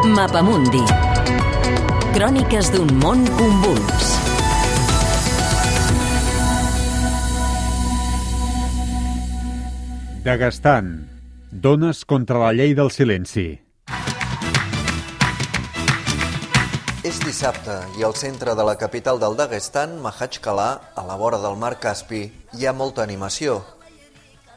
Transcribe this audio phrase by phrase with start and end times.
[0.00, 0.80] Mapamundi.
[2.14, 4.06] Cròniques d'un món convuls.
[10.24, 10.88] Daguestan.
[11.52, 13.60] Dones contra la llei del silenci.
[17.04, 21.60] És dissabte i al centre de la capital del Daguestan, Mahachkala, a la vora del
[21.60, 22.24] mar Caspi,
[22.56, 23.60] hi ha molta animació.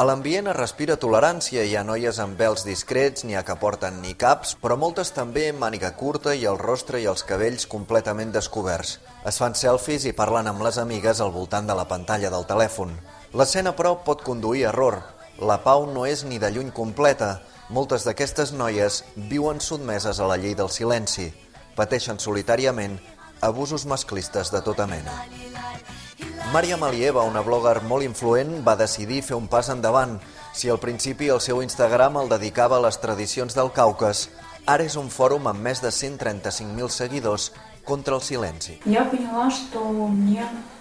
[0.00, 3.98] A l'ambient es respira tolerància, hi ha noies amb vels discrets, n'hi ha que porten
[4.00, 8.32] ni caps, però moltes també amb màniga curta i el rostre i els cabells completament
[8.32, 8.94] descoberts.
[9.28, 12.96] Es fan selfies i parlen amb les amigues al voltant de la pantalla del telèfon.
[13.36, 15.02] L'escena, però, pot conduir a error.
[15.36, 17.42] La pau no és ni de lluny completa.
[17.68, 21.28] Moltes d'aquestes noies viuen sotmeses a la llei del silenci.
[21.76, 22.96] Pateixen solitàriament
[23.52, 25.20] abusos masclistes de tota mena.
[26.52, 30.16] Maria Malieva, una blogger molt influent, va decidir fer un pas endavant.
[30.50, 34.24] Si al principi el seu Instagram el dedicava a les tradicions del Caucas,
[34.66, 37.52] ara és un fòrum amb més de 135.000 seguidors
[37.86, 38.80] contra el silenci.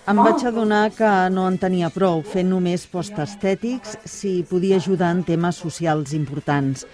[0.09, 5.13] Em vaig adonar que no en tenia prou fent només post estètics si podia ajudar
[5.13, 6.87] en temes socials importants.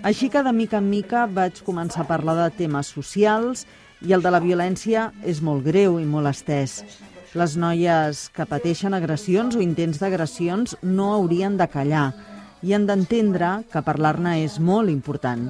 [0.00, 3.68] Així que de mica en mica vaig començar a parlar de temes socials
[4.00, 6.80] i el de la violència és molt greu i molt estès.
[7.32, 12.10] Les noies que pateixen agressions o intents d'agressions no haurien de callar
[12.60, 15.46] i han d'entendre que parlar-ne és molt important.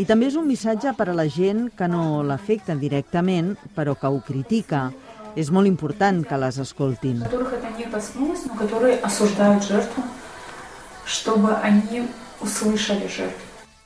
[0.00, 4.08] I també és un missatge per a la gent que no l'afecta directament, però que
[4.08, 4.88] ho critica.
[5.36, 7.20] És molt important que les escoltin.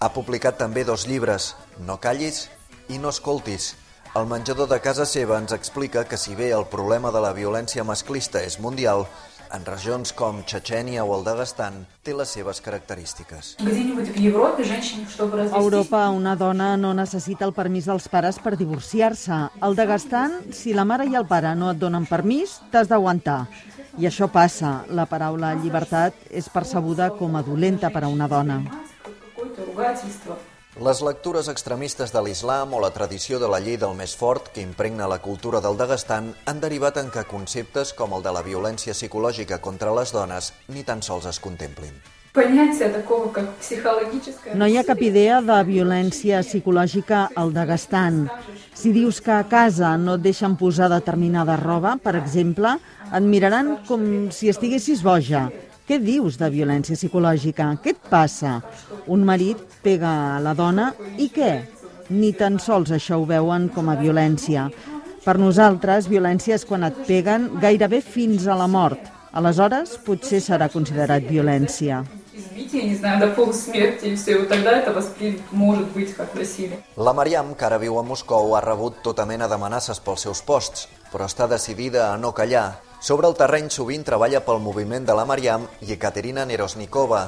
[0.01, 1.55] Ha publicat també dos llibres,
[1.85, 2.45] No callis
[2.89, 3.75] i No escoltis,
[4.15, 7.83] el menjador de casa seva ens explica que si bé el problema de la violència
[7.83, 9.11] masclista és mundial,
[9.51, 13.59] en regions com Txetxènia o el Dagestan té les seves característiques.
[13.59, 19.51] A Europa una dona no necessita el permís dels pares per divorciar-se.
[19.59, 23.51] Al Dagestan, si la mare i el pare no et donen permís, t'has d'aguantar.
[23.99, 24.87] I això passa.
[24.95, 28.63] La paraula llibertat és percebuda com a dolenta per a una dona.
[30.83, 34.59] Les lectures extremistes de l'islam o la tradició de la llei del més fort que
[34.59, 38.91] impregna la cultura del Dagestan han derivat en que conceptes com el de la violència
[38.91, 41.95] psicològica contra les dones ni tan sols es contemplin.
[44.59, 48.25] No hi ha cap idea de violència psicològica al Dagestan.
[48.75, 52.75] Si dius que a casa no et deixen posar determinada roba, per exemple,
[53.13, 55.45] et miraran com si estiguessis boja.
[55.85, 57.67] Què dius de violència psicològica?
[57.85, 58.55] Què et passa?
[59.13, 60.87] Un marit pega a la dona
[61.21, 61.51] i què?
[62.09, 64.71] Ni tan sols això ho veuen com a violència.
[65.25, 69.11] Per nosaltres, violència és quan et peguen gairebé fins a la mort.
[69.37, 72.01] Aleshores, potser serà considerat violència.
[76.97, 80.89] La Mariam, que ara viu a Moscou, ha rebut tota mena d'amenaces pels seus posts,
[81.13, 82.71] però està decidida a no callar
[83.05, 87.19] sobre el terreny sovint treballa pel moviment de la Mariam i Ekaterina Nerosnikova.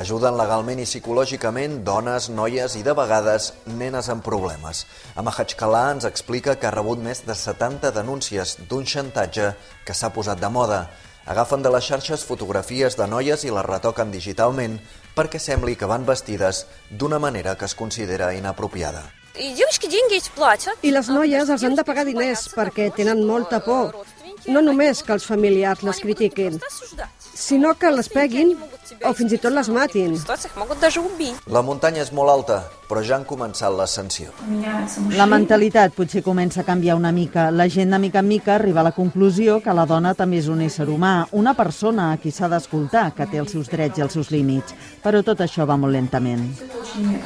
[0.00, 4.86] Ajuden legalment i psicològicament dones, noies i, de vegades, nenes amb problemes.
[5.12, 9.52] A Mahachkala ens explica que ha rebut més de 70 denúncies d'un xantatge
[9.84, 10.80] que s'ha posat de moda.
[11.28, 14.80] Agafen de les xarxes fotografies de noies i les retoquen digitalment
[15.12, 19.04] perquè sembli que van vestides d'una manera que es considera inapropiada.
[19.36, 24.06] I les noies els han de pagar diners perquè tenen molta por
[24.48, 26.60] no només que els familiars les critiquin,
[27.36, 28.54] sinó que les peguin
[29.04, 30.14] o fins i tot les matin.
[31.52, 32.58] La muntanya és molt alta,
[32.88, 34.32] però ja han començat l'ascensió.
[35.18, 37.50] La mentalitat potser comença a canviar una mica.
[37.50, 40.48] La gent de mica en mica arriba a la conclusió que la dona també és
[40.52, 44.06] un ésser humà, una persona a qui s'ha d'escoltar, que té els seus drets i
[44.06, 44.74] els seus límits.
[45.04, 46.48] Però tot això va molt lentament.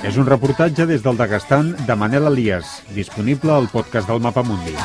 [0.03, 4.77] És un reportatge des del Dagestan de Manel Elias, disponible al podcast del Mapa Mundi.